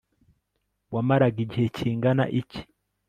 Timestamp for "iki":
2.39-2.61